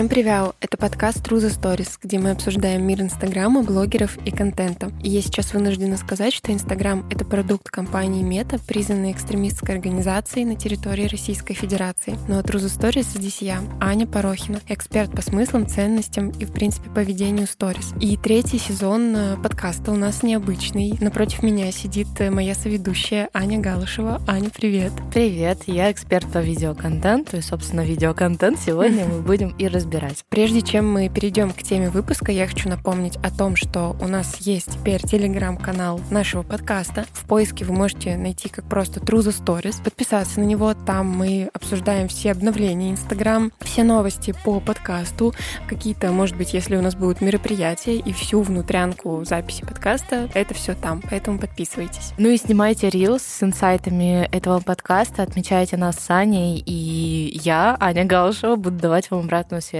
[0.00, 0.54] Всем привет!
[0.62, 4.90] Это подкаст True the Stories, где мы обсуждаем мир Инстаграма, блогеров и контента.
[5.02, 10.56] И я сейчас вынуждена сказать, что Инстаграм— это продукт компании Мета, признанной экстремистской организацией на
[10.56, 12.16] территории Российской Федерации.
[12.28, 16.52] Но ну, True the Stories здесь я, Аня Порохина, эксперт по смыслам, ценностям и, в
[16.52, 17.98] принципе, поведению Stories.
[18.00, 20.96] И третий сезон э, подкаста у нас необычный.
[21.02, 24.22] Напротив меня сидит э, моя соведущая Аня Галышева.
[24.26, 24.92] Аня, привет!
[25.12, 25.64] Привет!
[25.66, 29.89] Я эксперт по видеоконтенту, и, собственно, видеоконтент сегодня мы будем и разбирать.
[30.28, 34.36] Прежде чем мы перейдем к теме выпуска, я хочу напомнить о том, что у нас
[34.38, 37.06] есть теперь телеграм-канал нашего подкаста.
[37.12, 40.74] В поиске вы можете найти как просто True the Stories, подписаться на него.
[40.74, 45.34] Там мы обсуждаем все обновления Инстаграм, все новости по подкасту,
[45.68, 50.74] какие-то, может быть, если у нас будут мероприятия и всю внутрянку записи подкаста, это все
[50.74, 52.12] там, поэтому подписывайтесь.
[52.18, 58.04] Ну и снимайте рилс с инсайтами этого подкаста, отмечайте нас с Аней, и я, Аня
[58.04, 59.79] Галшева, буду давать вам обратную связь.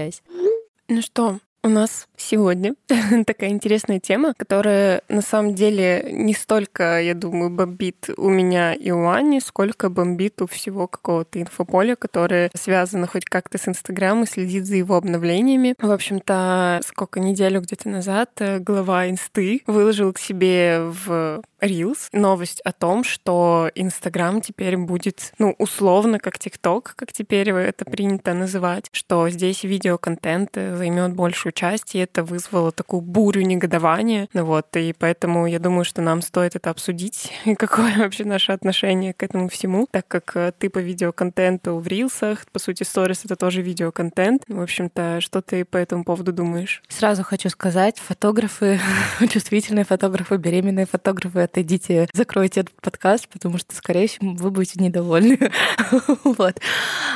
[0.87, 2.73] Ну что, у нас сегодня
[3.27, 8.89] такая интересная тема, которая на самом деле не столько, я думаю, бомбит у меня и
[8.89, 14.27] у Ани, сколько бомбит у всего какого-то инфополя, которое связано хоть как-то с Инстаграмом и
[14.27, 15.75] следит за его обновлениями.
[15.79, 22.61] В общем-то, сколько неделю где-то назад э, глава Инсты выложил к себе в Reels новость
[22.61, 28.87] о том, что Инстаграм теперь будет, ну, условно, как ТикТок, как теперь это принято называть,
[28.91, 34.27] что здесь видеоконтент займет большую часть, и это вызвало такую бурю негодования.
[34.33, 38.51] Ну вот, и поэтому я думаю, что нам стоит это обсудить, и какое вообще наше
[38.51, 43.21] отношение к этому всему, так как э, ты по видеоконтенту в Рилсах, по сути, сторис—
[43.25, 44.43] это тоже видеоконтент.
[44.47, 46.81] В общем-то, что ты по этому поводу думаешь?
[46.87, 48.79] Сразу хочу сказать, фотографы,
[49.29, 55.37] чувствительные фотографы, беременные фотографы отойдите, закройте этот подкаст, потому что, скорее всего, вы будете недовольны.
[56.23, 56.59] вот.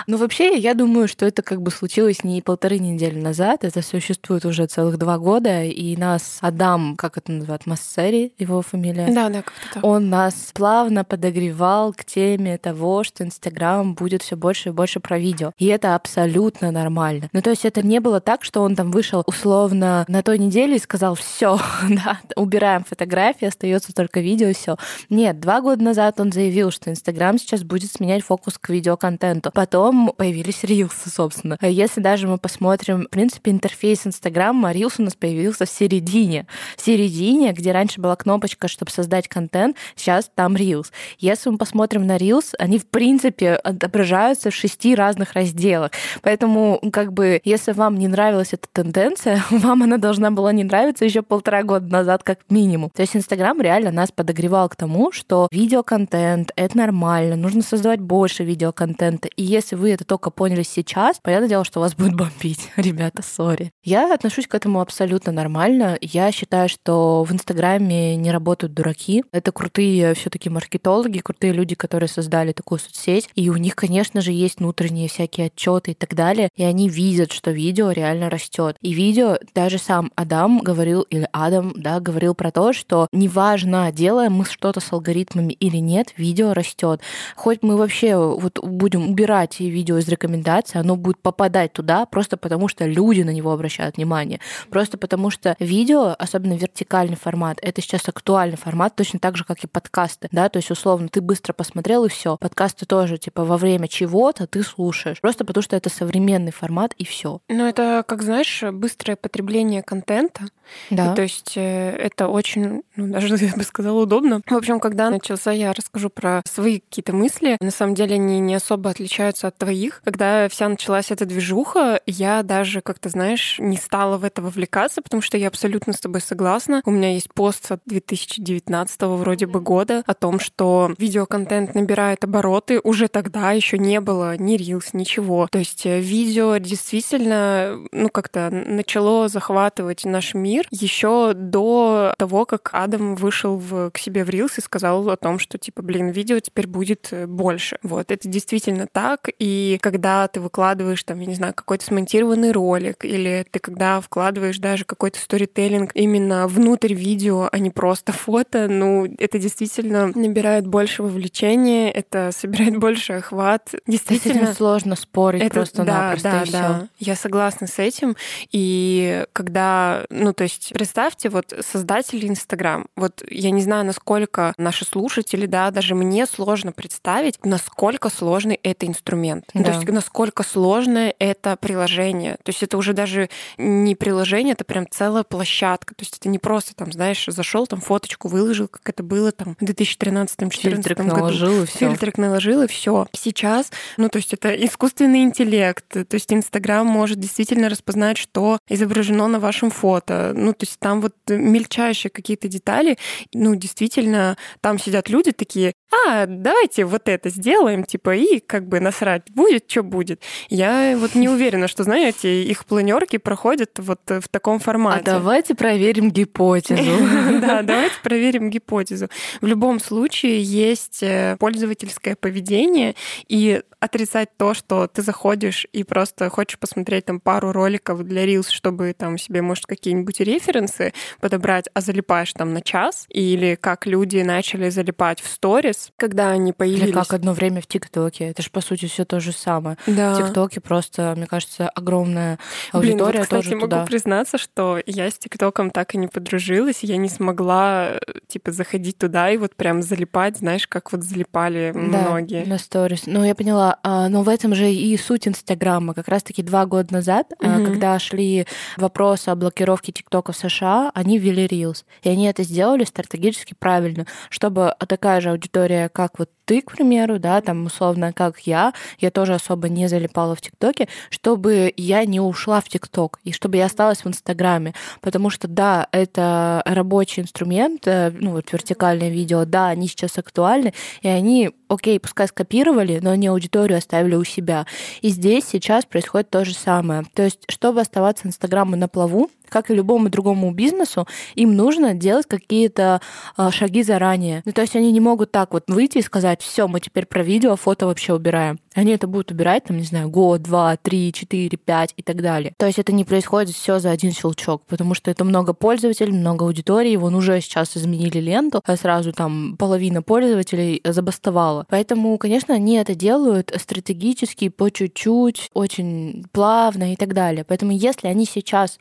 [0.07, 4.45] Но вообще, я думаю, что это как бы случилось не полторы недели назад, это существует
[4.45, 9.07] уже целых два года, и нас Адам, как это называют, Массери, его фамилия.
[9.13, 9.83] Да, да, как-то так.
[9.83, 15.17] Он нас плавно подогревал к теме того, что Инстаграм будет все больше и больше про
[15.17, 15.53] видео.
[15.57, 17.29] И это абсолютно нормально.
[17.31, 20.75] Ну, то есть это не было так, что он там вышел условно на той неделе
[20.75, 21.57] и сказал, все,
[21.89, 24.77] да, убираем фотографии, остается только видео, все.
[25.09, 29.51] Нет, два года назад он заявил, что Инстаграм сейчас будет сменять фокус к видеоконтенту.
[29.53, 31.57] Потом появились рилсы, собственно.
[31.61, 36.47] Если даже мы посмотрим, в принципе, интерфейс Инстаграма, рилс у нас появился в середине.
[36.75, 40.91] В середине, где раньше была кнопочка, чтобы создать контент, сейчас там рилс.
[41.19, 45.91] Если мы посмотрим на рилс, они, в принципе, отображаются в шести разных разделах.
[46.21, 51.05] Поэтому, как бы, если вам не нравилась эта тенденция, вам она должна была не нравиться
[51.05, 52.89] еще полтора года назад, как минимум.
[52.89, 58.43] То есть Инстаграм реально нас подогревал к тому, что видеоконтент— это нормально, нужно создавать больше
[58.43, 59.27] видеоконтента.
[59.27, 62.69] И если вы это только поняли сейчас, понятное дело, что вас будет бомбить.
[62.75, 63.71] Ребята, сори.
[63.83, 65.97] Я отношусь к этому абсолютно нормально.
[66.01, 69.23] Я считаю, что в Инстаграме не работают дураки.
[69.31, 73.29] Это крутые все таки маркетологи, крутые люди, которые создали такую соцсеть.
[73.35, 76.49] И у них, конечно же, есть внутренние всякие отчеты и так далее.
[76.55, 78.77] И они видят, что видео реально растет.
[78.81, 84.33] И видео, даже сам Адам говорил, или Адам, да, говорил про то, что неважно, делаем
[84.33, 87.01] мы что-то с алгоритмами или нет, видео растет.
[87.35, 92.67] Хоть мы вообще вот будем убирать видео из рекомендаций, оно будет попадать туда просто потому,
[92.67, 94.39] что люди на него обращают внимание.
[94.69, 99.63] Просто потому, что видео, особенно вертикальный формат, это сейчас актуальный формат, точно так же, как
[99.63, 100.27] и подкасты.
[100.31, 100.49] Да?
[100.49, 102.37] То есть, условно, ты быстро посмотрел и все.
[102.37, 105.21] Подкасты тоже, типа, во время чего-то ты слушаешь.
[105.21, 107.39] Просто потому, что это современный формат и все.
[107.49, 110.43] Ну, это, как знаешь, быстрое потребление контента.
[110.89, 111.11] Да.
[111.11, 114.41] И, то есть э, это очень, ну, даже, я бы сказала, удобно.
[114.45, 117.57] В общем, когда начался, я расскажу про свои какие-то мысли.
[117.59, 120.01] На самом деле они не особо отличаются от твоих.
[120.03, 125.21] Когда вся началась эта движуха, я даже как-то, знаешь, не стала в это вовлекаться, потому
[125.21, 126.81] что я абсолютно с тобой согласна.
[126.85, 132.79] У меня есть пост от 2019 вроде бы года о том, что видеоконтент набирает обороты.
[132.83, 135.47] Уже тогда еще не было ни рилс, ничего.
[135.51, 142.69] То есть э, видео действительно, ну, как-то начало захватывать наш мир еще до того, как
[142.73, 146.39] Адам вышел в, к себе в рилс и сказал о том, что, типа, блин, видео
[146.39, 147.77] теперь будет э, больше.
[147.83, 149.29] Вот, это действительно так.
[149.39, 154.59] И когда ты выкладываешь, там, я не знаю, какой-то смонтированный ролик, или ты когда вкладываешь
[154.59, 161.03] даже какой-то сторителлинг именно внутрь видео, а не просто фото, ну, это действительно набирает больше
[161.03, 163.73] вовлечения, это собирает больше охват.
[163.87, 166.29] Действительно сложно спорить это, просто-напросто.
[166.31, 166.87] Да, да, да.
[166.97, 168.15] Я согласна с этим.
[168.51, 174.85] И когда, ну, то есть, представьте, вот создатели Инстаграм, вот я не знаю, насколько наши
[174.85, 179.45] слушатели, да, даже мне сложно представить, насколько сложный это инструмент.
[179.53, 179.63] Да.
[179.63, 182.37] То есть насколько сложное это приложение.
[182.43, 185.95] То есть это уже даже не приложение, это прям целая площадка.
[185.95, 189.55] То есть это не просто там, знаешь, зашел там фоточку выложил, как это было там
[189.59, 191.03] в 2013-2014 году.
[191.03, 191.79] наложил и все.
[191.79, 193.07] Фильтрик наложил и все.
[193.13, 195.87] Сейчас, ну то есть это искусственный интеллект.
[195.87, 200.33] То есть Инстаграм может действительно распознать, что изображено на вашем фото.
[200.35, 202.97] Ну то есть там вот мельчайшие какие-то детали.
[203.33, 205.73] Ну действительно, там сидят люди такие,
[206.07, 210.21] а, давайте вот это сделаем, типа, и как бы насрать будет, что будет.
[210.49, 215.01] Я вот не уверена, что, знаете, их планерки проходят вот в таком формате.
[215.11, 216.83] А давайте проверим гипотезу.
[217.45, 219.09] Да, давайте проверим гипотезу.
[219.41, 222.95] В любом случае есть э, пользовательское поведение,
[223.27, 228.49] и отрицать то, что ты заходишь и просто хочешь посмотреть там пару роликов для Reels,
[228.49, 234.17] чтобы там себе, может, какие-нибудь референсы подобрать, а залипаешь там на час, или как люди
[234.17, 236.87] начали залипать в сторис, когда они появились.
[236.87, 238.29] Или как одно время в ТикТоке.
[238.29, 239.77] Это же, по сути, все то же самое.
[239.87, 240.13] Да.
[240.13, 242.39] В ТикТоке просто, мне кажется, огромная
[242.71, 243.85] аудитория Блин, вот, кстати, тоже могу туда.
[243.85, 249.29] признаться, что я с ТикТоком так и не подружилась, я не смогла, типа, заходить туда
[249.29, 252.45] и вот прям залипать, знаешь, как вот залипали да, многие.
[252.45, 253.03] на сторис.
[253.05, 253.79] Ну, я поняла.
[253.83, 255.93] А, но в этом же и суть Инстаграма.
[255.93, 257.65] Как раз-таки два года назад, угу.
[257.65, 258.45] когда шли
[258.77, 261.83] вопросы о блокировке ТикТока в США, они ввели Reels.
[262.03, 267.19] И они это сделали стратегически правильно, чтобы такая же аудитория, как вот ты, к примеру,
[267.19, 272.19] да, там условно, как я, я тоже особо не залипала в ТикТоке, чтобы я не
[272.19, 274.73] ушла в ТикТок и чтобы я осталась в Инстаграме.
[275.01, 280.73] Потому что, да, это рабочий инструмент, э, ну вот вертикальное видео, да, они сейчас актуальны,
[281.01, 284.65] и они, окей, пускай скопировали, но они аудиторию оставили у себя.
[285.01, 287.03] И здесь сейчас происходит то же самое.
[287.13, 292.25] То есть, чтобы оставаться Инстаграму на плаву, как и любому другому бизнесу, им нужно делать
[292.27, 293.01] какие-то
[293.37, 294.41] э, шаги заранее.
[294.45, 297.23] Ну, то есть они не могут так вот выйти и сказать, все, мы теперь про
[297.23, 298.59] видео, фото вообще убираем.
[298.75, 302.53] Они это будут убирать, там, не знаю, год, два, три, четыре, пять и так далее.
[302.57, 306.45] То есть это не происходит все за один щелчок, потому что это много пользователей, много
[306.45, 311.65] аудитории, вон уже сейчас изменили ленту, а сразу там половина пользователей забастовала.
[311.69, 317.45] Поэтому, конечно, они это делают стратегически, по чуть-чуть, очень плавно и так далее.
[317.45, 318.79] Поэтому если они сейчас,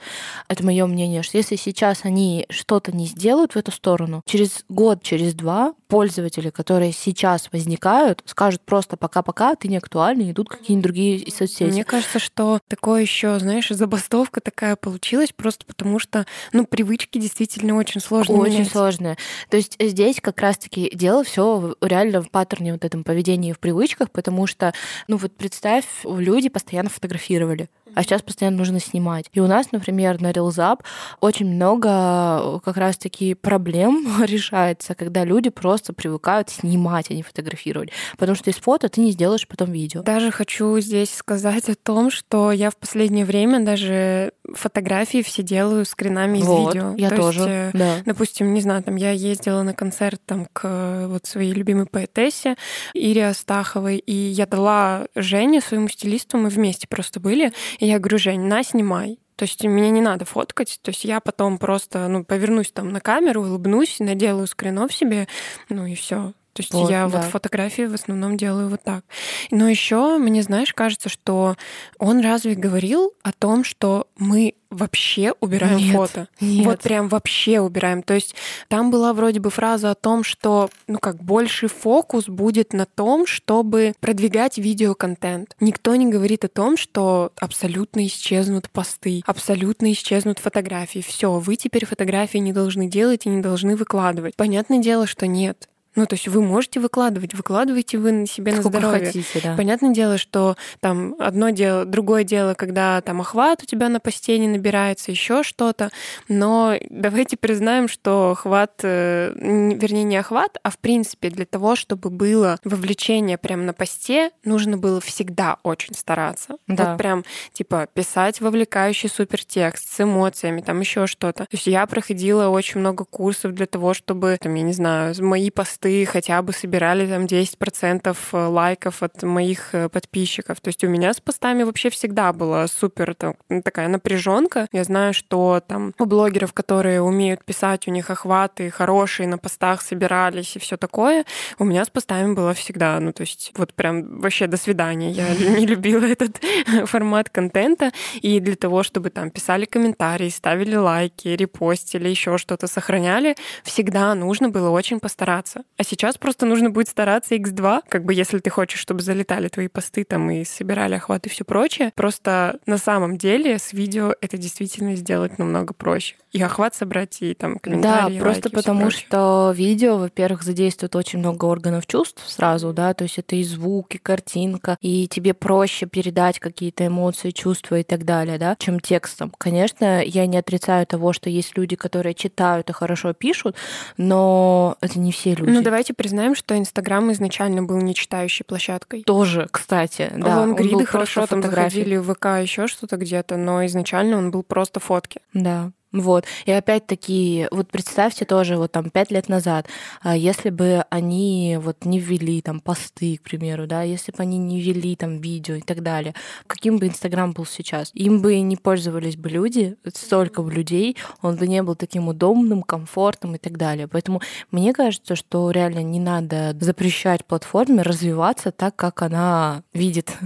[0.49, 5.03] это мое мнение, что если сейчас они что-то не сделают в эту сторону, через год,
[5.03, 11.31] через два пользователи, которые сейчас возникают, скажут просто пока-пока, ты не актуальны, идут какие-нибудь другие
[11.31, 11.65] соцсети.
[11.65, 17.77] Мне кажется, что такое еще, знаешь, забастовка такая получилась просто потому, что, ну, привычки действительно
[17.77, 18.39] очень сложные.
[18.39, 18.73] Очень менять.
[18.73, 19.17] сложные.
[19.51, 24.11] То есть здесь как раз-таки дело все реально в паттерне вот этом поведении в привычках,
[24.11, 24.73] потому что,
[25.07, 29.27] ну вот представь, люди постоянно фотографировали а сейчас постоянно нужно снимать.
[29.33, 30.81] И у нас, например, на ReelsUp
[31.21, 37.91] очень много как раз-таки проблем решается, когда люди просто привыкают снимать, а не фотографировать.
[38.19, 40.03] Потому что из фото ты не сделаешь потом видео.
[40.03, 45.85] Даже хочу здесь сказать о том, что я в последнее время даже фотографии все делаю
[45.85, 46.95] скринами из вот, видео.
[46.97, 47.41] Я То тоже.
[47.41, 47.95] Есть, э, да.
[48.07, 52.57] Допустим, не знаю, там я ездила на концерт там к вот своей любимой поэтессе
[52.95, 58.19] Ире Астаховой, и я дала Жене, своему стилисту, мы вместе просто были, и я говорю,
[58.19, 59.19] Жень, на, снимай.
[59.37, 63.01] То есть мне не надо фоткать, то есть я потом просто ну, повернусь там на
[63.01, 65.27] камеру, улыбнусь, наделаю скринов себе,
[65.69, 66.35] ну и все.
[66.55, 67.19] То есть вот, я да.
[67.19, 69.05] вот фотографии в основном делаю вот так.
[69.51, 71.57] Но еще мне, знаешь, кажется, что
[71.99, 76.29] он разве говорил о том, что мы вообще убираем нет, фото.
[76.41, 76.67] Нет.
[76.67, 78.03] Вот прям вообще убираем.
[78.03, 78.35] То есть
[78.69, 83.27] там была вроде бы фраза о том, что ну как больше фокус будет на том,
[83.27, 85.57] чтобы продвигать видеоконтент.
[85.61, 91.05] Никто не говорит о том, что абсолютно исчезнут посты, абсолютно исчезнут фотографии.
[91.07, 94.37] Все, вы теперь фотографии не должны делать и не должны выкладывать.
[94.37, 95.69] Понятное дело, что нет.
[95.97, 99.07] Ну, то есть вы можете выкладывать, выкладываете вы на себе Сколько на здоровье.
[99.07, 99.57] хотите, да.
[99.57, 104.39] Понятное дело, что там одно дело, другое дело, когда там охват у тебя на посте
[104.39, 105.91] не набирается, еще что-то.
[106.29, 112.11] Но давайте признаем, что охват, э, вернее, не охват, а в принципе для того, чтобы
[112.11, 116.57] было вовлечение прямо на посте, нужно было всегда очень стараться.
[116.67, 116.91] Да.
[116.91, 121.45] Вот прям типа писать вовлекающий супертекст с эмоциями, там еще что-то.
[121.45, 125.51] То есть я проходила очень много курсов для того, чтобы, там, я не знаю, мои
[125.51, 130.61] посты посты хотя бы собирали там 10% э, лайков от моих э, подписчиков.
[130.61, 134.67] То есть у меня с постами вообще всегда была супер там, такая напряженка.
[134.73, 139.83] Я знаю, что там у блогеров, которые умеют писать, у них охваты хорошие, на постах
[139.83, 141.25] собирались и все такое.
[141.59, 142.99] У меня с постами было всегда.
[143.01, 145.11] Ну, то есть вот прям вообще до свидания.
[145.11, 146.41] Я не любила этот
[146.87, 147.93] формат контента.
[148.23, 154.49] И для того, чтобы там писали комментарии, ставили лайки, репостили, еще что-то сохраняли, всегда нужно
[154.49, 155.65] было очень постараться.
[155.77, 159.69] А сейчас просто нужно будет стараться x2, как бы если ты хочешь, чтобы залетали твои
[159.69, 161.93] посты там и собирали охват и все прочее.
[161.95, 166.15] Просто на самом деле с видео это действительно сделать намного проще.
[166.33, 171.21] И охват собрать, и там комментарии, Да, просто лайки, потому что видео, во-первых, задействует очень
[171.21, 175.87] много органов чувств сразу, да, то есть это и звук, и картинка, и тебе проще
[175.87, 179.33] передать какие-то эмоции, чувства и так далее, да, чем текстом.
[179.39, 183.57] Конечно, я не отрицаю того, что есть люди, которые читают и хорошо пишут,
[183.97, 185.51] но это не все люди.
[185.51, 189.03] Ну, давайте признаем, что Инстаграм изначально был не читающей площадкой.
[189.03, 190.41] Тоже, кстати, да.
[190.41, 195.21] Лонгриды хорошо там заходили в ВК, еще что-то где-то, но изначально он был просто фотки.
[195.33, 195.73] Да.
[195.95, 196.25] Вот.
[196.45, 199.69] И опять-таки, вот представьте тоже, вот там пять лет назад,
[200.03, 204.39] а, если бы они вот не ввели там посты, к примеру, да, если бы они
[204.39, 206.13] не ввели там видео и так далее,
[206.49, 207.93] каким бы Инстаграм был сейчас?
[207.95, 212.65] Им бы не пользовались бы люди, столько бы людей, он бы не был таким удобным,
[212.65, 213.87] комфортным и так далее.
[213.87, 214.21] Поэтому
[214.51, 220.11] мне кажется, что реально не надо запрещать платформе развиваться так, как она видит.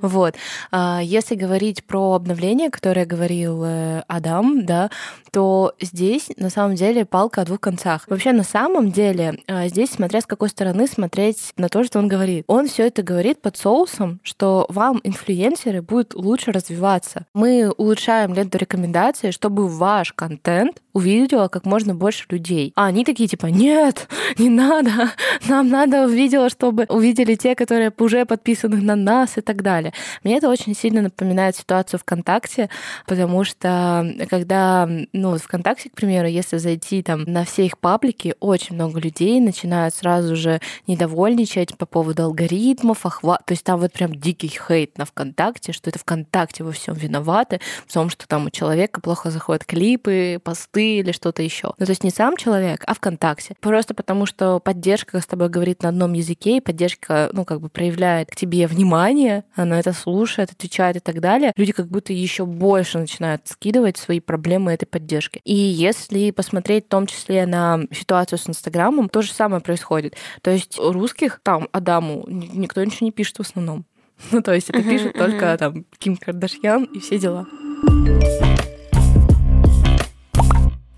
[0.00, 0.34] Вот.
[0.70, 4.90] А, если говорить про обновление, которое говорил э, Адам, да,
[5.30, 8.04] то здесь на самом деле палка о двух концах.
[8.08, 12.08] Вообще на самом деле а, здесь, смотря с какой стороны смотреть на то, что он
[12.08, 12.44] говорит.
[12.46, 17.26] Он все это говорит под соусом, что вам, инфлюенсеры, будет лучше развиваться.
[17.34, 22.72] Мы улучшаем ленту рекомендаций, чтобы ваш контент увидела как можно больше людей.
[22.76, 25.10] А они такие типа, нет, не надо,
[25.48, 29.92] нам надо видео, чтобы увидели те, которые уже подписаны на нас и так далее.
[30.22, 32.70] Мне это очень сильно напоминает ситуацию ВКонтакте,
[33.06, 38.34] потому что когда ну, вот ВКонтакте, к примеру, если зайти там на все их паблики,
[38.40, 43.44] очень много людей начинают сразу же недовольничать по поводу алгоритмов, охват.
[43.46, 47.60] То есть там вот прям дикий хейт на ВКонтакте, что это ВКонтакте во всем виноваты,
[47.86, 51.74] в том, что там у человека плохо заходят клипы, посты или что-то еще.
[51.78, 53.54] Ну, то есть не сам человек, а ВКонтакте.
[53.60, 57.68] Просто потому, что поддержка с тобой говорит на одном языке, и поддержка, ну, как бы
[57.68, 61.52] проявляет к тебе внимание, она это слушает, отвечает и так далее.
[61.56, 65.40] Люди как будто еще больше начинают скидывать свои проблемы этой поддержки.
[65.44, 70.14] И если посмотреть в том числе на ситуацию с Инстаграмом, то же самое происходит.
[70.40, 73.84] То есть русских там Адаму никто ничего не пишет в основном.
[74.30, 77.46] Ну, то есть это пишет только там Ким Кардашьян и все дела.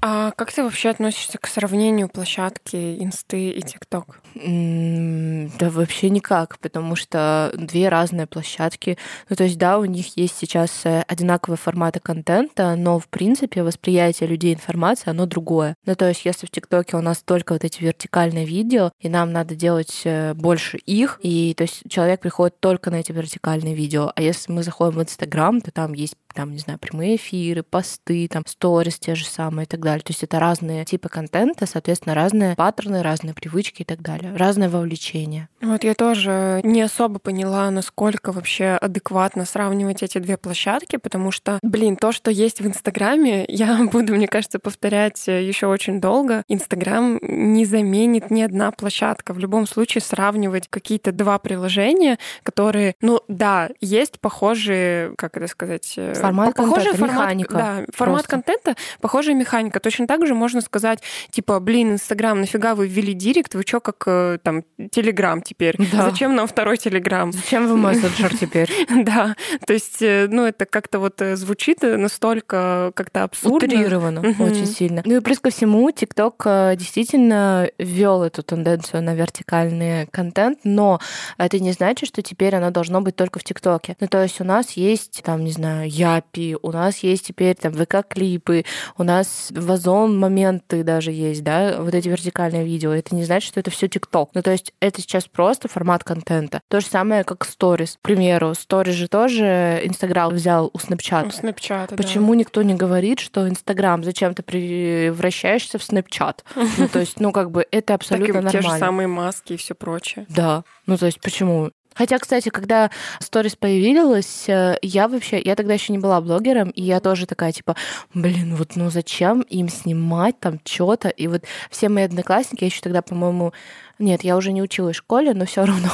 [0.01, 4.21] А как ты вообще относишься к сравнению площадки Инсты и ТикТок?
[4.35, 8.99] Да вообще никак, потому что две разные площадки.
[9.29, 13.63] Ну, то есть, да, у них есть сейчас э, одинаковые форматы контента, но, в принципе,
[13.63, 15.75] восприятие людей информации, оно другое.
[15.87, 19.33] Ну, то есть, если в ТикТоке у нас только вот эти вертикальные видео, и нам
[19.33, 24.13] надо делать э, больше их, и то есть человек приходит только на эти вертикальные видео,
[24.15, 28.29] а если мы заходим в Инстаграм, то там есть там, не знаю, прямые эфиры, посты,
[28.29, 30.03] там, сторис те же самые и так далее.
[30.03, 34.69] То есть это разные типы контента, соответственно, разные паттерны, разные привычки и так далее, разное
[34.69, 35.49] вовлечение.
[35.63, 41.59] Вот я тоже не особо поняла, насколько вообще адекватно сравнивать эти две площадки, потому что,
[41.63, 46.45] блин, то, что есть в Инстаграме, я буду, мне кажется, повторять еще очень долго.
[46.49, 49.33] Инстаграм не заменит ни одна площадка.
[49.33, 55.95] В любом случае сравнивать какие-то два приложения, которые, ну да, есть похожие, как это сказать,
[55.97, 57.55] э, формат похожий контента, формат, механика.
[57.55, 58.31] Да, формат просто.
[58.31, 59.81] контента, похожая механика.
[59.81, 64.03] Точно так же можно сказать, типа, блин, Инстаграм, нафига вы ввели директ, вы чё, как
[64.07, 65.77] э, там, Телеграм теперь?
[65.93, 66.11] Да.
[66.11, 67.33] Зачем нам второй Телеграм?
[67.33, 68.71] Зачем вы мессенджер теперь?
[69.05, 73.69] Да, то есть, э, ну, это как-то вот э, звучит настолько как-то абсурдно.
[73.69, 75.03] Утрированно очень сильно.
[75.05, 76.43] Ну и плюс ко всему, ТикТок
[76.77, 81.01] действительно ввел эту тенденцию на вертикальный контент, но
[81.39, 83.97] это не значит, что теперь оно должно быть только в ТикТоке.
[84.01, 87.55] Ну, то есть у нас есть, там, не знаю, я Япи, у нас есть теперь
[87.55, 88.65] там ВК-клипы,
[88.97, 92.93] у нас вазон моменты даже есть, да, вот эти вертикальные видео.
[92.93, 94.31] Это не значит, что это все ТикТок.
[94.35, 96.61] Ну, то есть это сейчас просто формат контента.
[96.69, 97.99] То же самое, как сторис.
[98.01, 101.27] К примеру, сторис же тоже Инстаграм взял у Snapchat.
[101.27, 102.39] У Snapchat, Почему да.
[102.41, 106.41] никто не говорит, что Инстаграм, зачем ты превращаешься в Snapchat?
[106.79, 108.51] Ну, то есть, ну, как бы это абсолютно нормально.
[108.51, 110.27] те же самые маски и все прочее.
[110.29, 110.65] Да.
[110.87, 111.71] Ну, то есть, почему?
[111.97, 116.83] Хотя, кстати, когда сторис появилась, э, я вообще, я тогда еще не была блогером, и
[116.83, 117.75] я тоже такая, типа,
[118.13, 121.09] блин, вот ну зачем им снимать там что-то?
[121.09, 123.53] И вот все мои одноклассники, я еще тогда, по-моему,
[123.99, 125.91] Нет, я уже не училась в школе, но все равно.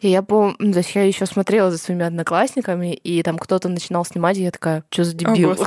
[0.00, 4.04] И я помню, то есть я еще смотрела за своими одноклассниками, и там кто-то начинал
[4.04, 5.56] снимать, и я такая, что за дебил?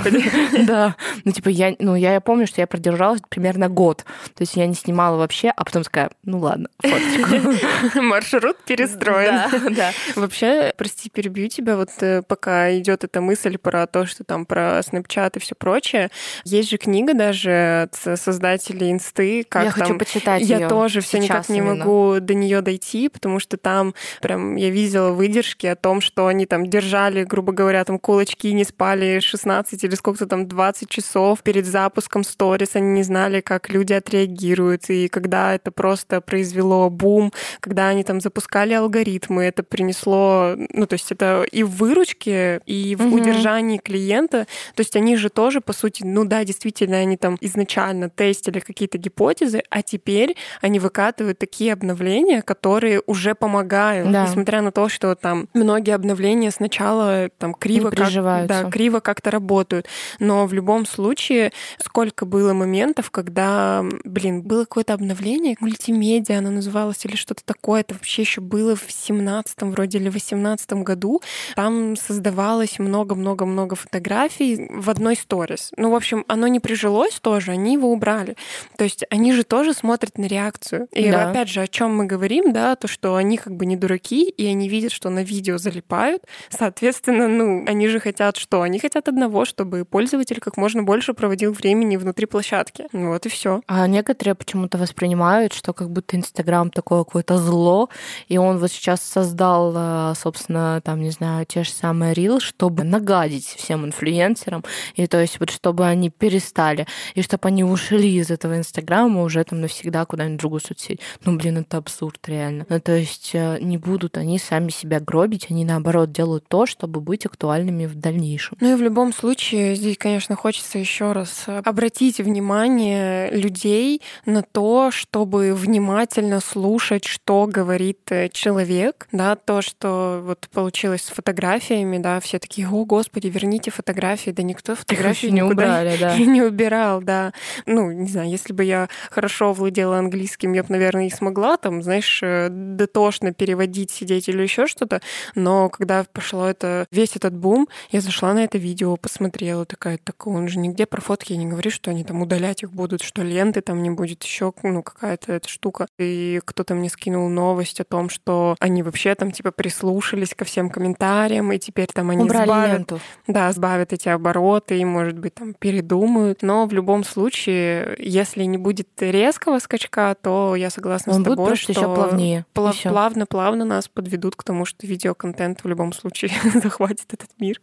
[0.64, 0.96] Да.
[1.24, 4.06] Ну, типа, я, ну, я помню, что я продержалась примерно год.
[4.36, 8.02] То есть я не снимала вообще, а потом такая, ну ладно, фоточку.
[8.02, 9.76] Маршрут перестроен.
[9.76, 14.46] Да, Вообще, прости, перебью тебя, вот э, пока идет эта мысль про то, что там
[14.46, 16.10] про Snapchat и все прочее,
[16.44, 19.82] есть же книга даже от создателей инсты, как я там...
[19.82, 24.56] хочу почитать Я тоже все никак не могу до нее дойти, потому что там прям
[24.56, 29.20] я видела выдержки о том, что они там держали, грубо говоря, там кулачки, не спали
[29.20, 34.90] 16 или сколько-то там 20 часов перед запуском сторис, они не знали, как люди отреагируют,
[34.90, 40.94] и когда это просто произвело бум, когда они там запускали алгоритмы, это принесло, ну, то
[40.94, 43.18] есть это и в выручке, и в угу.
[43.18, 48.10] удержании клиента, то есть они же тоже, по сути, ну да, действительно, они там изначально
[48.10, 54.26] тестили какие-то гипотезы, а теперь они выкатывают такие обновления, которые уже помогают, да.
[54.26, 58.14] несмотря на то, что там многие обновления сначала там криво, как,
[58.48, 59.88] да, криво как-то работают,
[60.20, 67.06] но в любом случае сколько было моментов, когда, блин, было какое-то обновление, мультимедиа оно называлось
[67.06, 71.22] или что-то такое, это вообще еще было в 17 вроде или 18 году,
[71.56, 75.72] там создавалось много-много-много фотографий в одной сторис.
[75.78, 78.36] Ну, в общем, оно не прижилось тоже, они его убрали.
[78.78, 80.88] То есть они же тоже смотрят на реакцию.
[80.92, 81.30] И да.
[81.30, 84.46] опять же, о чем мы говорим, да, то, что они как бы не дураки, и
[84.46, 86.24] они видят, что на видео залипают.
[86.50, 88.62] Соответственно, ну, они же хотят что?
[88.62, 92.86] Они хотят одного, чтобы пользователь как можно больше проводил времени внутри площадки.
[92.92, 93.62] Вот и все.
[93.68, 97.90] А некоторые почему-то воспринимают, что как будто Инстаграм такое какое-то зло,
[98.28, 102.84] и он вот сейчас создал, э, собственно, там, не знаю, те же самые рил, чтобы
[102.84, 104.64] нагадить всем инфлюенсерам,
[104.96, 109.44] и то есть вот чтобы они перестали, и чтобы они ушли из этого Инстаграма уже
[109.44, 111.00] там навсегда куда-нибудь в другую соцсеть.
[111.26, 112.66] Ну, блин, это абсурд реально.
[112.70, 117.02] Ну, то есть э, не будут они сами себя гробить, они наоборот делают то, чтобы
[117.02, 118.58] быть актуальными в дальнейшем.
[118.60, 124.92] Ну и в любом случае здесь, конечно, хочется еще раз обратить внимание людей на то,
[124.92, 132.20] чтобы внимательно слушать, что говорит э, человек, да, то, что вот получилось с фотографиями, да,
[132.20, 136.18] все такие, о, господи, верните фотографии, да никто фотографии не убрали, да.
[136.34, 137.34] не убирал, да.
[137.66, 141.82] Ну, не знаю, если бы я хорошо владела английским, я бы, наверное, и смогла там,
[141.82, 145.02] знаешь, э, дотошно переводить, сидеть или еще что-то,
[145.36, 150.28] но когда пошло это, весь этот бум, я зашла на это видео, посмотрела, такая, так
[150.28, 153.62] он же нигде про фотки не говорит, что они там удалять их будут, что ленты
[153.62, 155.88] там не будет, еще ну какая-то эта штука.
[155.98, 160.70] И кто-то мне скинул новость о том, что они вообще там типа прислушались ко всем
[160.70, 163.00] комментариям, и теперь там они Убрали сбавят, ленту.
[163.28, 166.42] да, сбавят эти обороты, и, может быть, там передумают.
[166.42, 171.36] Но в любом случае, если не будет резкого скачка, то я согласна Он с тобой,
[171.38, 172.46] будет просто еще плавнее.
[172.54, 176.32] плавно-плавно нас подведут к тому, что видеоконтент в любом случае
[176.64, 177.62] захватит этот мир.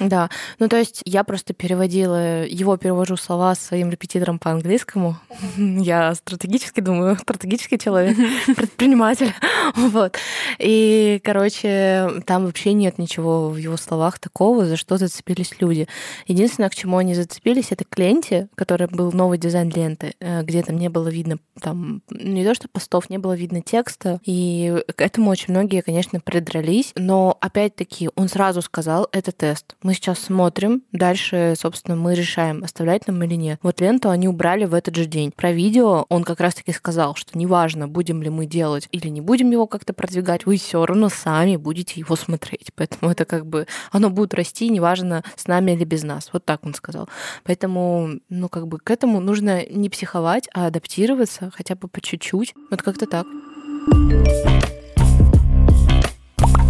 [0.00, 5.16] Да, ну то есть я просто переводила, его перевожу слова своим репетитором по английскому.
[5.56, 8.16] Я стратегически думаю, стратегический человек,
[8.56, 9.32] предприниматель.
[9.74, 10.16] Вот.
[10.58, 15.88] И, короче, там вообще нет ничего в его словах такого, за что зацепились люди.
[16.26, 20.62] Единственное, к чему они зацепились, это к ленте, который был новый дизайн ленты, э, где
[20.62, 24.20] там не было видно там не то что постов, не было видно текста.
[24.24, 26.92] И к этому очень многие, конечно, придрались.
[26.96, 29.76] Но опять-таки он сразу сказал, это тест.
[29.82, 33.60] Мы сейчас смотрим, дальше, собственно, мы решаем, оставлять нам или нет.
[33.62, 35.30] Вот ленту они убрали в этот же день.
[35.30, 39.50] Про видео он как раз-таки сказал, что неважно, будем ли мы делать или не будем
[39.50, 42.72] его как-то продвигать, вы все равно сами будете его смотреть.
[42.74, 46.30] Поэтому это как бы оно будет расти, неважно, с нами или без нас.
[46.32, 47.08] Вот так он сказал.
[47.44, 52.54] Поэтому, ну, как бы к этому нужно не психовать, а адаптироваться хотя бы по чуть-чуть.
[52.74, 53.26] Вот как-то так.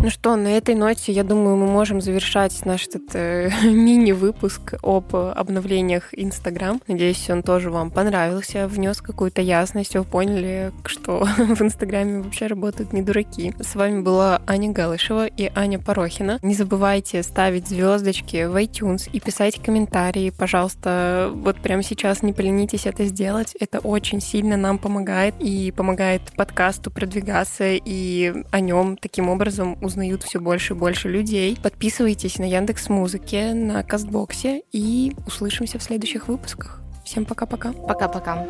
[0.04, 5.16] Ну что, на этой ноте, я думаю, мы можем завершать наш этот э, мини-выпуск об
[5.16, 6.78] обновлениях Инстаграм.
[6.86, 12.92] Надеюсь, он тоже вам понравился, внес какую-то ясность, вы поняли, что в Инстаграме вообще работают
[12.92, 13.54] не дураки.
[13.58, 16.38] С вами была Аня Галышева и Аня Порохина.
[16.42, 21.30] Не забывайте ставить звездочки в iTunes и писать комментарии, пожалуйста.
[21.32, 23.56] Вот прямо сейчас не поленитесь это сделать.
[23.58, 29.93] Это очень сильно нам помогает и помогает подкасту продвигаться и о нем таким образом узнать
[29.94, 31.56] узнают все больше и больше людей.
[31.62, 36.80] Подписывайтесь на Яндекс Музыке, на Кастбоксе и услышимся в следующих выпусках.
[37.04, 37.72] Всем пока-пока.
[37.72, 38.46] Пока-пока.